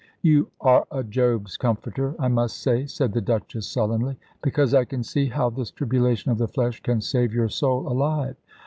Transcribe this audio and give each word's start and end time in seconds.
"You 0.23 0.47
are 0.61 0.87
a 0.89 1.03
Job's 1.03 1.57
comforter, 1.57 2.15
I 2.17 2.27
must 2.27 2.57
say," 2.57 2.87
said 2.87 3.13
the 3.13 3.21
Duchess, 3.21 3.67
sullenly. 3.67 4.17
"Because 4.41 4.73
I 4.73 4.83
can 4.83 5.03
see 5.03 5.27
how 5.27 5.51
this 5.51 5.69
tribulation 5.69 6.31
of 6.31 6.39
the 6.39 6.47
flesh 6.47 6.81
can 6.81 7.01
save 7.01 7.35
your 7.35 7.49
soul 7.49 7.87
alive. 7.87 8.35